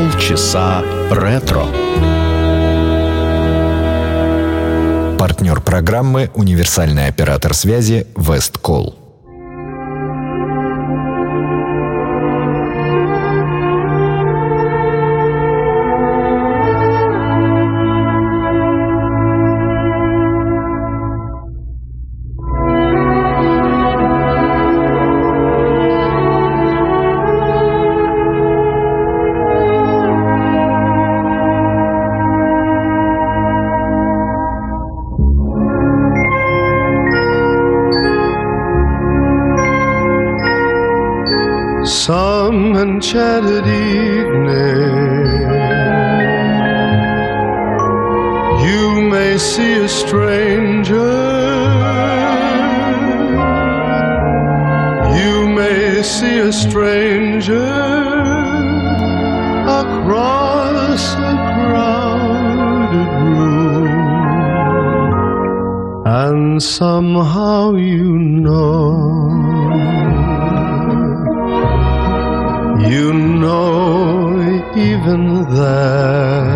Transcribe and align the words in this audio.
Полчаса 0.00 0.82
ретро. 1.10 1.66
Партнер 5.18 5.60
программы 5.60 6.30
«Универсальный 6.34 7.06
оператор 7.06 7.52
связи 7.52 8.06
Весткол». 8.16 8.99
Enchanted 43.10 43.66
evening. 43.66 45.00
You 48.64 49.02
may 49.10 49.36
see 49.36 49.78
a 49.78 49.88
stranger. 49.88 50.94
You 55.18 55.48
may 55.48 56.02
see 56.04 56.38
a 56.38 56.52
stranger 56.52 57.56
across 59.66 61.14
a 61.14 61.34
crowded 61.50 63.10
room, 63.34 63.88
and 66.06 66.62
somehow 66.62 67.72
you 67.72 68.18
know 68.18 69.50
You 72.88 73.12
know, 73.12 74.40
even 74.74 75.44
then, 75.54 76.46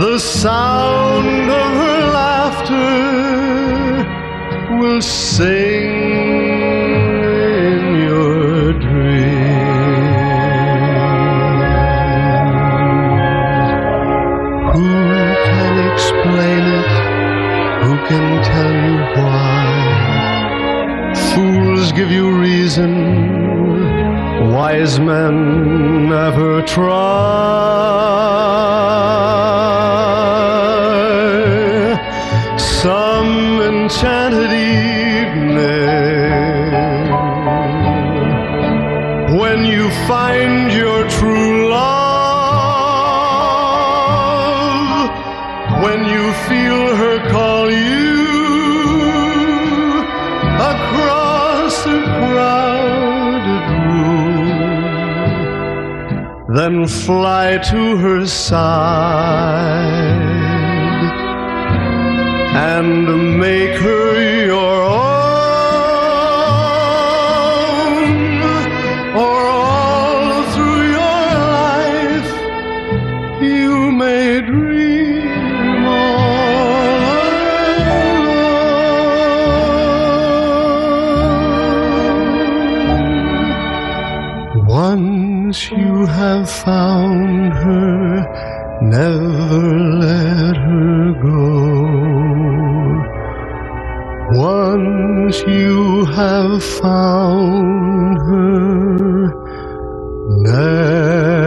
the 0.00 0.18
sound 0.18 0.81
men 24.98 25.41
fly 56.86 57.58
to 57.58 57.96
her 57.96 58.26
side 58.26 59.82
and 62.54 63.38
make 63.38 63.76
her 63.80 64.01
have 86.32 86.50
found 86.50 87.52
her, 87.52 88.24
never 88.80 89.60
let 90.06 90.56
her 90.56 91.12
go. 91.28 91.44
Once 94.40 95.36
you 95.46 96.06
have 96.06 96.64
found 96.64 98.16
her, 98.28 99.28
never 100.48 101.41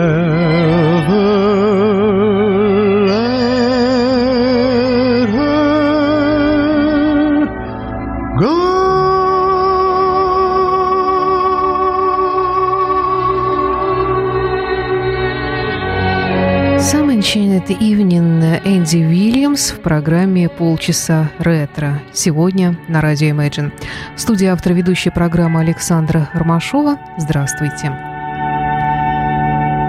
Уильямс 19.55 19.71
в 19.71 19.79
программе 19.79 20.49
«Полчаса 20.49 21.31
ретро». 21.39 22.01
Сегодня 22.11 22.77
на 22.89 22.99
радио 22.99 23.29
Imagine. 23.29 23.71
В 24.13 24.19
студии 24.19 24.47
автор 24.47 24.73
ведущей 24.73 25.11
программы 25.11 25.61
Александра 25.61 26.29
Ромашова. 26.33 26.97
Здравствуйте. 27.17 27.97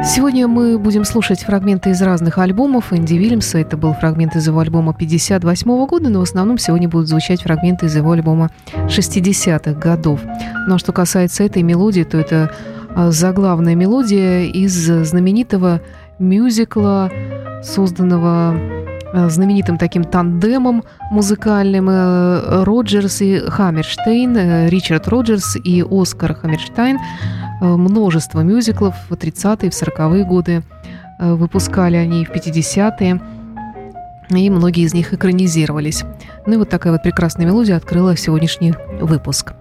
Сегодня 0.04 0.46
мы 0.46 0.78
будем 0.78 1.04
слушать 1.04 1.40
фрагменты 1.40 1.90
из 1.90 2.00
разных 2.00 2.38
альбомов 2.38 2.92
Энди 2.92 3.14
Уильямса. 3.14 3.58
Это 3.58 3.76
был 3.76 3.92
фрагмент 3.94 4.36
из 4.36 4.46
его 4.46 4.60
альбома 4.60 4.94
58 4.94 5.86
года, 5.86 6.10
но 6.10 6.20
в 6.20 6.22
основном 6.22 6.58
сегодня 6.58 6.88
будут 6.88 7.08
звучать 7.08 7.42
фрагменты 7.42 7.86
из 7.86 7.96
его 7.96 8.12
альбома 8.12 8.50
60-х 8.72 9.72
годов. 9.72 10.20
Ну 10.68 10.76
а 10.76 10.78
что 10.78 10.92
касается 10.92 11.42
этой 11.42 11.64
мелодии, 11.64 12.04
то 12.04 12.18
это 12.18 12.54
а, 12.94 13.10
заглавная 13.10 13.74
мелодия 13.74 14.44
из 14.44 14.76
знаменитого 14.76 15.80
мюзикла, 16.20 17.10
созданного 17.64 18.76
знаменитым 19.28 19.78
таким 19.78 20.04
тандемом 20.04 20.84
музыкальным 21.10 21.88
э, 21.88 22.64
Роджерс 22.64 23.22
и 23.22 23.38
Хаммерштейн, 23.38 24.36
э, 24.36 24.68
Ричард 24.68 25.08
Роджерс 25.08 25.56
и 25.64 25.84
Оскар 25.88 26.34
Хаммерштейн. 26.34 26.98
Множество 27.60 28.40
мюзиклов 28.40 28.94
в 29.08 29.14
30-е, 29.14 29.70
в 29.70 29.72
40-е 29.72 30.24
годы 30.24 30.62
выпускали 31.18 31.96
они 31.96 32.26
в 32.26 32.30
50-е. 32.30 33.18
и 34.28 34.50
многие 34.50 34.84
из 34.84 34.92
них 34.92 35.14
экранизировались. 35.14 36.04
Ну 36.46 36.54
и 36.54 36.56
вот 36.58 36.68
такая 36.68 36.92
вот 36.92 37.02
прекрасная 37.02 37.46
мелодия 37.46 37.76
открыла 37.76 38.14
сегодняшний 38.14 38.74
выпуск. 39.00 39.54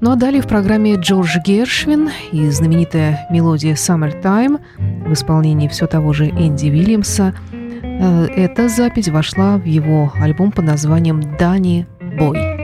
Ну 0.00 0.12
а 0.12 0.16
далее 0.16 0.40
в 0.40 0.48
программе 0.48 0.94
Джордж 0.94 1.36
Гершвин 1.44 2.08
и 2.32 2.48
знаменитая 2.48 3.26
мелодия 3.30 3.74
«Summertime» 3.74 4.58
в 5.06 5.12
исполнении 5.12 5.68
все 5.68 5.86
того 5.86 6.14
же 6.14 6.30
Энди 6.30 6.68
Вильямса. 6.68 7.34
Э, 7.82 8.26
эта 8.26 8.68
запись 8.68 9.08
вошла 9.08 9.56
в 9.56 9.64
его 9.64 10.12
альбом 10.14 10.52
под 10.52 10.64
названием 10.64 11.36
«Дани 11.36 11.86
Бой». 12.18 12.61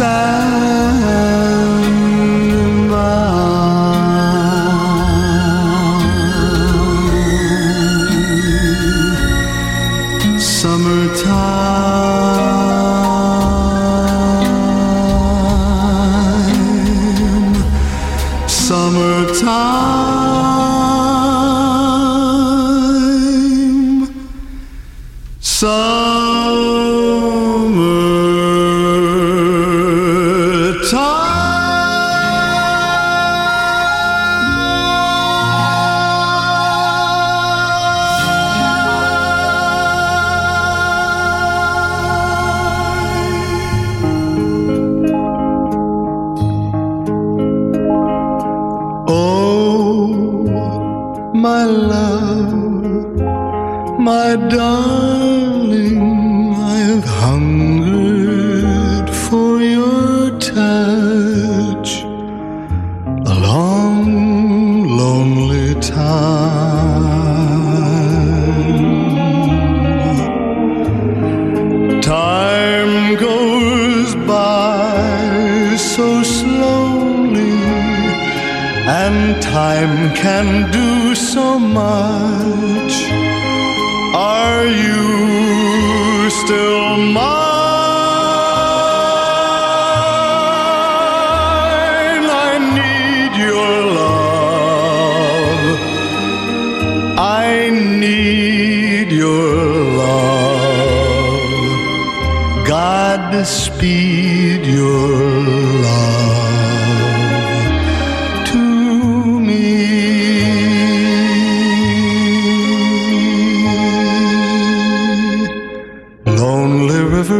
side 0.00 0.69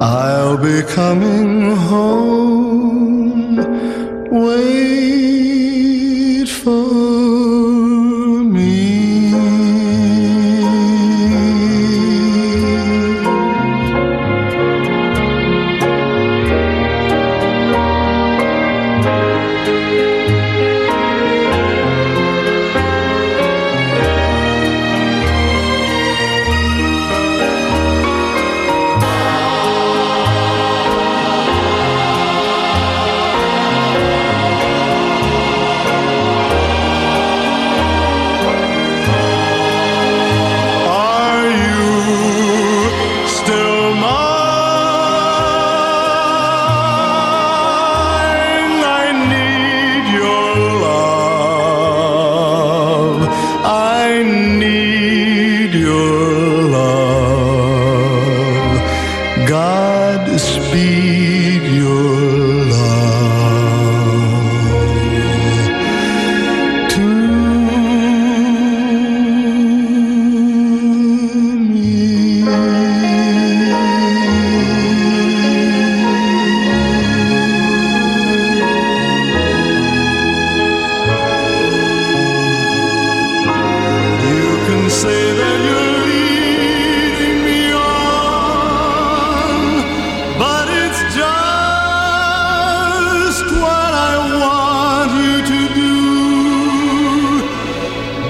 I'll 0.00 0.56
be 0.56 0.82
coming 0.82 1.74
home. 1.74 3.56
Wait 4.30 4.87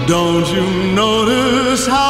Don't 0.09 0.47
you 0.49 0.95
notice 0.95 1.87
how 1.87 2.08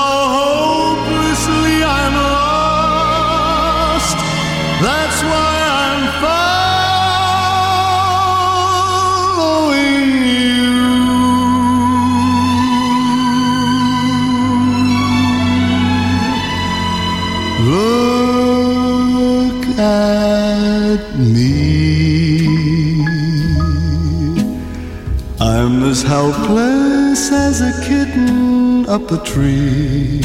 up 28.98 29.10
a 29.12 29.18
tree. 29.24 30.20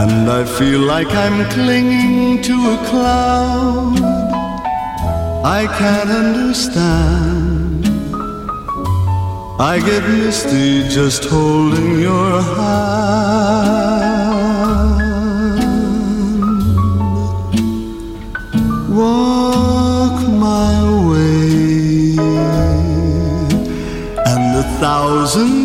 And 0.00 0.30
I 0.30 0.44
feel 0.58 0.80
like 0.80 1.08
I'm 1.24 1.38
clinging 1.50 2.42
to 2.42 2.54
a 2.74 2.78
cloud. 2.90 3.98
I 5.60 5.66
can't 5.78 6.10
understand. 6.10 7.86
I 9.72 9.74
get 9.88 10.02
misty 10.08 10.88
just 10.88 11.24
holding 11.24 12.00
your 12.00 12.42
hand. 12.56 13.12
Walk 19.00 20.16
my 20.48 20.74
way 21.08 22.16
and 24.32 24.44
a 24.64 24.66
thousand 24.80 25.61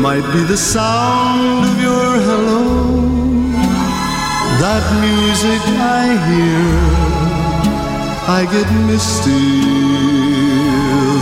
might 0.00 0.32
be 0.32 0.44
the 0.44 0.56
sound 0.56 1.64
of 1.64 1.80
your 1.80 2.10
hello, 2.28 2.64
that 4.62 4.84
music 5.02 5.62
I 6.00 6.04
hear. 6.28 6.68
I 8.38 8.44
get 8.54 8.68
misty 8.86 9.44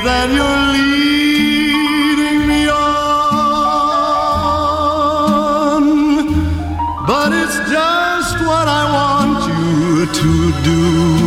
that 0.08 0.30
you're 0.32 0.67
to 10.14 10.52
do. 10.64 11.27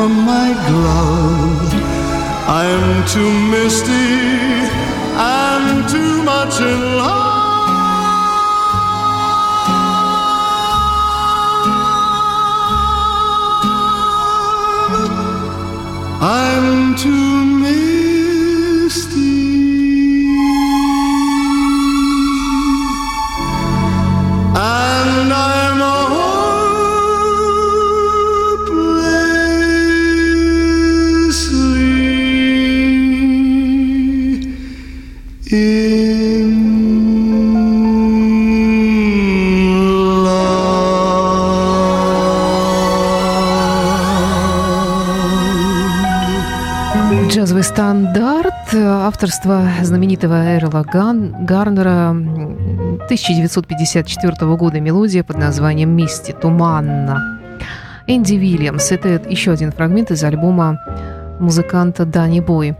From 0.00 0.24
my 0.24 0.50
glove? 0.68 1.74
I'm 2.62 3.06
too 3.14 3.32
misty 3.54 4.08
and 5.36 5.86
too 5.94 6.22
much 6.22 6.54
in 6.72 6.80
love. 7.00 7.28
I'm 16.22 16.79
стандарт 47.80 48.74
авторства 48.74 49.66
знаменитого 49.80 50.54
Эрла 50.54 50.82
Ган, 50.82 51.46
Гарнера 51.46 52.10
1954 52.10 54.56
года 54.56 54.80
мелодия 54.80 55.24
под 55.24 55.38
названием 55.38 55.88
«Мисти. 55.88 56.32
Туманно». 56.32 57.40
Энди 58.06 58.34
Вильямс. 58.34 58.92
Это 58.92 59.22
еще 59.26 59.52
один 59.52 59.72
фрагмент 59.72 60.10
из 60.10 60.22
альбома 60.22 60.78
музыканта 61.40 62.04
Дани 62.04 62.40
Бой. 62.40 62.76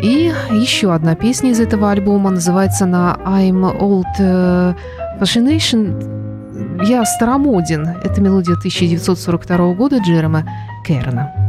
И 0.00 0.32
еще 0.52 0.94
одна 0.94 1.16
песня 1.16 1.50
из 1.50 1.60
этого 1.60 1.90
альбома 1.90 2.30
называется 2.30 2.86
на 2.86 3.18
I'm 3.26 3.78
Old 3.78 4.06
э, 4.20 4.72
Fascination. 5.20 6.82
Я 6.82 7.04
старомоден. 7.04 7.86
Это 8.02 8.22
мелодия 8.22 8.54
1942 8.54 9.74
года 9.74 9.98
Джерема 9.98 10.48
Керна. 10.86 11.43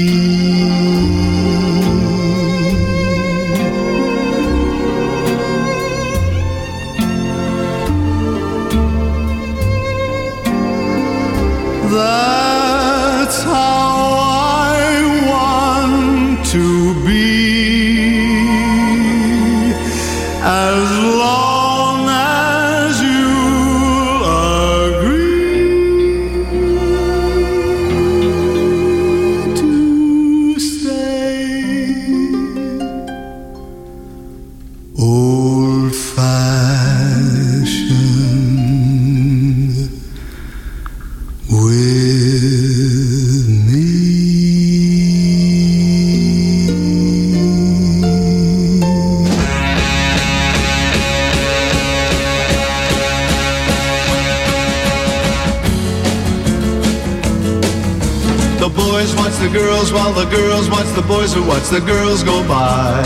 Boys 58.90 59.16
watch 59.16 59.37
the 59.38 59.49
girls 59.49 59.92
while 59.92 60.12
the 60.12 60.27
girls 60.27 60.70
watch 60.70 60.87
the 60.94 61.03
boys 61.03 61.35
who 61.35 61.42
watch 61.42 61.66
the 61.77 61.81
girls 61.81 62.22
go 62.22 62.37
by. 62.46 63.03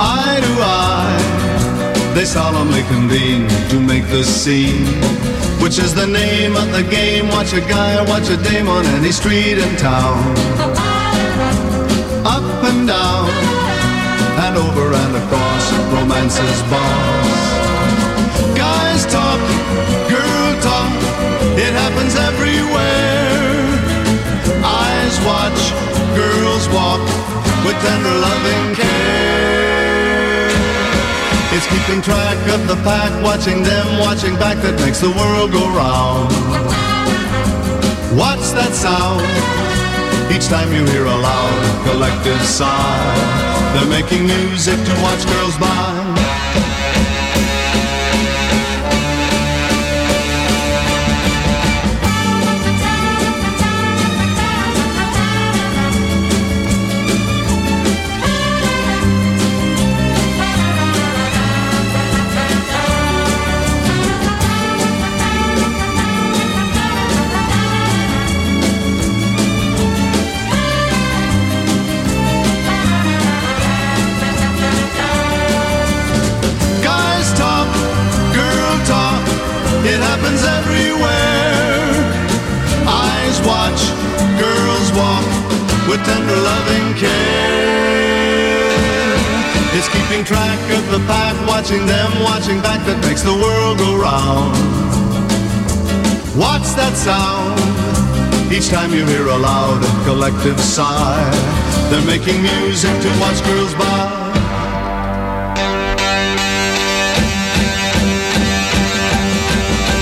Eye 0.00 0.38
to 0.46 0.52
eye, 0.80 2.14
they 2.14 2.24
solemnly 2.24 2.82
convene 2.94 3.46
to 3.68 3.76
make 3.78 4.06
the 4.08 4.24
scene. 4.24 4.86
Which 5.62 5.76
is 5.78 5.94
the 5.94 6.06
name 6.06 6.56
of 6.56 6.68
the 6.72 6.84
game? 6.98 7.28
Watch 7.28 7.52
a 7.52 7.60
guy, 7.60 7.92
watch 8.12 8.28
a 8.30 8.38
dame 8.48 8.68
on 8.68 8.84
any 8.98 9.12
street 9.12 9.58
in 9.64 9.72
town. 9.76 10.18
Up 12.36 12.48
and 12.70 12.80
down, 12.88 13.28
and 14.44 14.54
over 14.64 14.86
and 15.02 15.12
across 15.22 15.64
romance's 15.92 16.60
boss. 16.72 17.40
Guys 18.56 19.02
talk, 19.16 19.42
girl 20.12 20.50
talk, 20.68 20.92
it 21.64 21.72
happens 21.82 22.14
everywhere. 22.30 23.01
Watch, 25.24 25.70
girls 26.16 26.68
walk 26.70 27.00
with 27.64 27.78
tender 27.80 28.16
loving 28.26 28.74
care. 28.74 30.50
It's 31.54 31.66
keeping 31.68 32.02
track 32.02 32.38
of 32.48 32.66
the 32.66 32.74
pack, 32.82 33.12
watching 33.22 33.62
them, 33.62 34.00
watching 34.00 34.34
back 34.34 34.56
that 34.62 34.74
makes 34.80 35.00
the 35.00 35.10
world 35.10 35.52
go 35.52 35.62
round. 35.70 36.26
Watch 38.18 38.50
that 38.58 38.74
sound? 38.74 39.22
Each 40.34 40.48
time 40.48 40.72
you 40.72 40.84
hear 40.90 41.04
a 41.04 41.14
loud 41.14 41.84
collective 41.86 42.42
sigh, 42.42 43.14
they're 43.74 43.88
making 43.88 44.26
music 44.26 44.74
to 44.74 44.92
watch 45.02 45.24
girls 45.26 45.56
by. 45.58 46.41
That 96.92 96.98
sound? 96.98 98.52
Each 98.52 98.68
time 98.68 98.92
you 98.92 99.06
hear 99.06 99.26
a 99.26 99.36
loud 99.36 99.80
and 99.82 100.04
collective 100.04 100.60
sigh, 100.60 101.30
they're 101.88 102.04
making 102.04 102.42
music 102.42 102.92
to 103.00 103.08
watch 103.20 103.40
girls 103.44 103.72
by. 103.74 104.20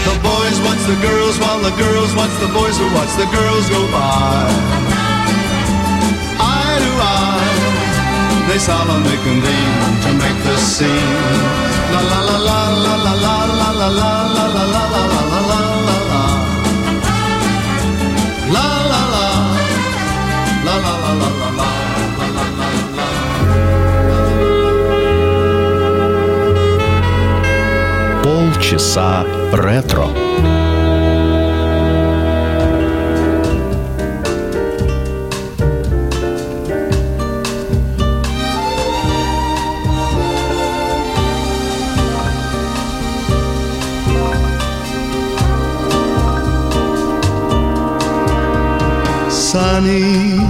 The 0.06 0.16
boys 0.18 0.58
watch 0.66 0.82
the 0.90 0.98
girls 0.98 1.38
while 1.38 1.60
the 1.62 1.74
girls 1.78 2.10
watch 2.14 2.34
the 2.42 2.50
boys 2.50 2.76
who 2.78 2.86
watch 2.94 3.12
the 3.14 3.28
girls 3.30 3.70
go 3.70 3.82
by. 3.94 4.50
Eye 6.42 6.78
to 6.82 6.92
eye, 6.98 8.46
they 8.48 8.58
solemnly 8.58 9.18
convene 9.22 9.94
to 10.06 10.10
make 10.18 10.38
the 10.42 10.56
scene. 10.58 11.70
La 11.94 12.02
la 12.02 12.20
la 12.28 12.38
la 12.48 12.60
la 12.84 12.94
la 13.06 13.14
la 13.14 13.34
la 13.34 13.60
la 13.60 13.70
la 13.70 14.00
la 14.00 14.34
la 14.34 14.64
la 14.64 14.64
la 14.64 15.20
la 15.30 15.39
Полчаса 28.22 29.24
ретро. 29.52 30.08
Sunny. 49.50 50.49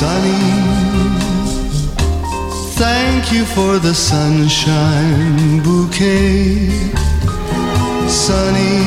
Sunny, 0.00 0.42
thank 2.74 3.32
you 3.32 3.44
for 3.44 3.78
the 3.78 3.94
sunshine 3.94 5.62
bouquet. 5.62 6.68
Sunny, 8.08 8.82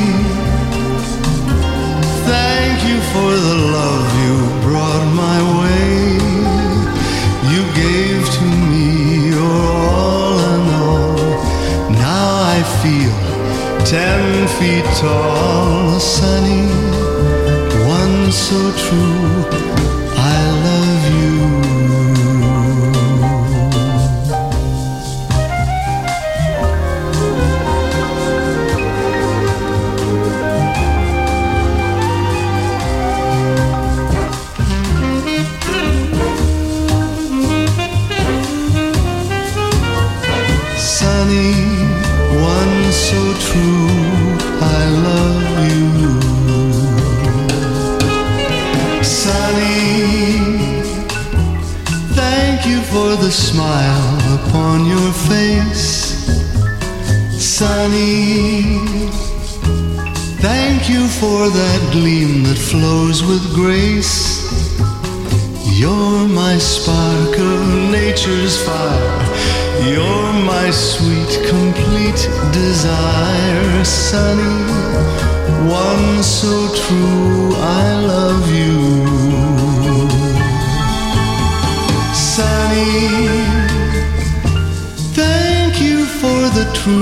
thank 2.28 2.78
you 2.90 3.00
for 3.14 3.32
the 3.48 3.56
love 3.78 4.10
you 4.26 4.36
brought 4.66 5.08
my 5.24 5.40
way. 5.62 6.18
You 7.54 7.62
gave 7.84 8.30
to 8.38 8.46
me 8.70 9.30
your 9.30 9.62
all 9.80 10.38
and 10.54 10.68
all. 10.84 11.16
Now 12.04 12.26
I 12.56 12.58
feel 12.82 13.16
ten 13.86 14.46
feet 14.60 14.86
tall, 14.98 16.02
sunny, 16.02 16.68
one 17.88 18.30
so 18.30 18.60
true. 18.84 19.67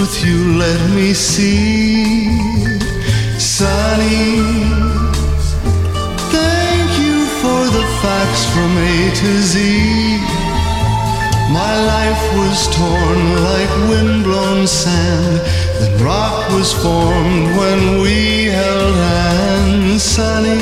Truth 0.05 0.25
you 0.25 0.57
let 0.57 0.91
me 0.91 1.13
see. 1.13 2.37
Sunny, 3.39 4.41
Thank 6.31 6.91
you 6.99 7.25
for 7.41 7.61
the 7.77 7.85
facts 8.01 8.45
from 8.53 8.71
A 8.77 9.11
to 9.19 9.41
Z. 9.41 9.53
My 11.51 11.75
life 11.85 12.23
was 12.37 12.67
torn 12.75 13.21
like 13.43 13.71
windblown 13.89 14.67
sand. 14.67 15.41
Then 15.79 16.03
rock 16.03 16.49
was 16.51 16.73
formed 16.73 17.57
when 17.57 18.01
we 18.01 18.45
held 18.45 18.95
hands. 18.95 20.03
Sunny, 20.03 20.61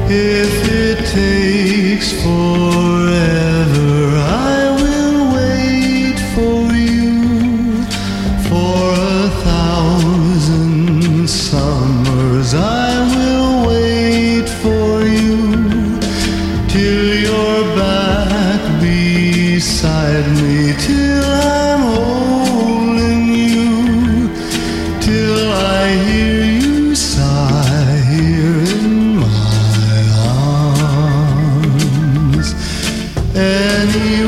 If 0.10 0.70
it 0.70 1.00
takes 1.12 2.12
forever, 2.22 3.93
you. 33.96 34.23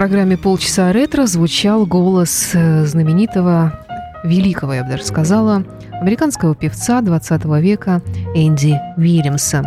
Программе 0.00 0.38
«Полчаса 0.38 0.92
ретро» 0.92 1.26
звучал 1.26 1.84
голос 1.84 2.52
э, 2.54 2.86
знаменитого, 2.86 3.78
великого, 4.24 4.72
я 4.72 4.82
бы 4.82 4.88
даже 4.88 5.04
сказала, 5.04 5.62
американского 6.00 6.54
певца 6.54 7.02
20 7.02 7.44
века 7.60 8.00
Энди 8.34 8.80
Уильямса. 8.96 9.62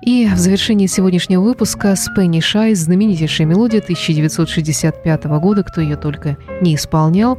И 0.00 0.26
в 0.32 0.38
завершении 0.38 0.86
сегодняшнего 0.86 1.42
выпуска 1.42 1.94
«Спэниш 1.94 2.56
Айс» 2.56 2.78
знаменитейшая 2.78 3.46
мелодия 3.46 3.80
1965 3.80 5.24
года, 5.24 5.62
кто 5.62 5.82
ее 5.82 5.96
только 5.96 6.38
не 6.62 6.74
исполнял, 6.74 7.38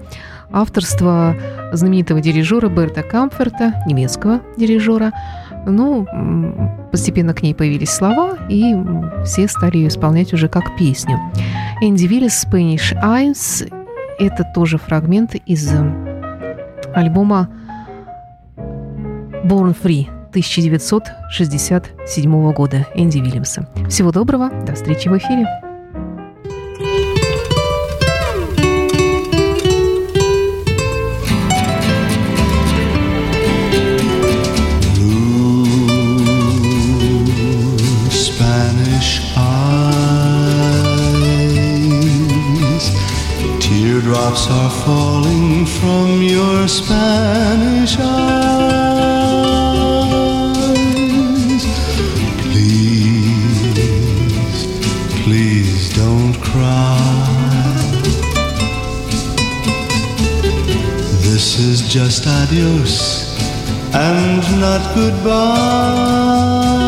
авторство 0.52 1.36
знаменитого 1.74 2.22
дирижера 2.22 2.70
Берта 2.70 3.02
Камферта, 3.02 3.82
немецкого 3.88 4.42
дирижера. 4.58 5.12
Ну, 5.66 6.06
постепенно 6.92 7.34
к 7.34 7.42
ней 7.42 7.56
появились 7.56 7.90
слова, 7.90 8.38
и 8.50 8.76
все 9.24 9.48
стали 9.48 9.78
ее 9.78 9.88
исполнять 9.88 10.34
уже 10.34 10.48
как 10.48 10.78
песню. 10.78 11.20
Энди 11.82 12.06
Виллис 12.06 12.46
Spanish 12.46 12.94
Eyes– 13.04 13.68
это 14.20 14.44
тоже 14.54 14.78
фрагмент 14.78 15.34
из 15.36 15.74
альбома 16.94 17.50
Born 18.58 19.76
Free 19.82 20.08
1967 20.30 22.54
года 22.54 22.86
Энди 22.94 23.20
Вильямса. 23.20 23.68
Всего 23.90 24.12
доброго, 24.12 24.50
до 24.66 24.74
встречи 24.74 25.08
в 25.08 25.18
эфире. 25.18 25.48
Drops 44.06 44.48
are 44.50 44.70
falling 44.70 45.66
from 45.66 46.22
your 46.22 46.68
Spanish 46.68 47.98
eyes. 48.00 48.36
Please, 52.44 53.58
please 55.24 55.94
don't 55.96 56.36
cry. 56.42 57.00
This 61.24 61.58
is 61.60 61.82
just 61.90 62.28
adios 62.28 63.36
and 63.94 64.44
not 64.62 64.96
goodbye. 64.96 66.85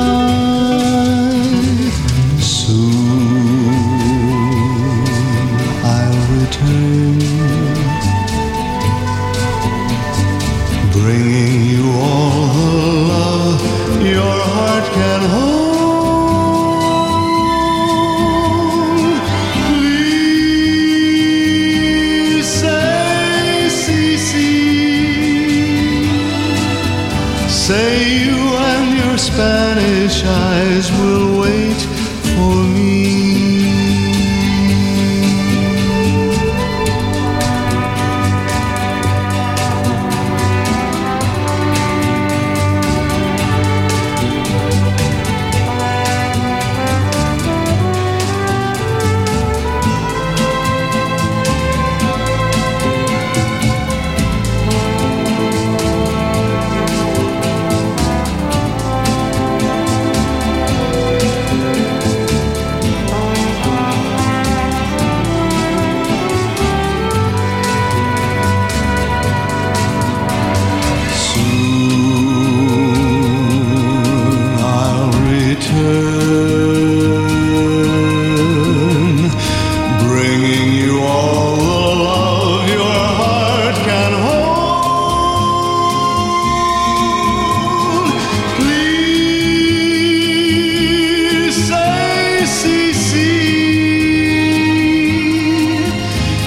ACC. 92.47 93.11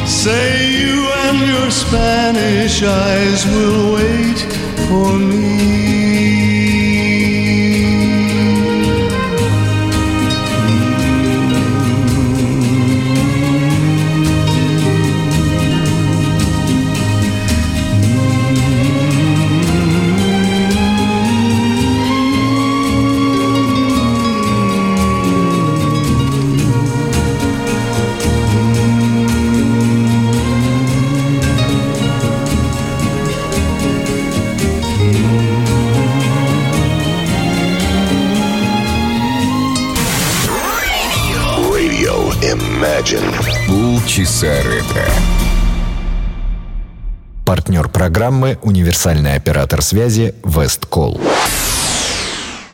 Say 0.07 0.71
you 0.81 0.97
and 1.25 1.39
your 1.53 1.71
Spanish 1.71 2.83
eyes 2.83 3.45
will 3.47 3.95
wait 3.95 4.39
for 4.89 5.19
me. 5.19 5.90
Программы 48.31 48.59
«Универсальный 48.63 49.35
оператор 49.35 49.83
связи 49.83 50.35
Весткол». 50.45 51.21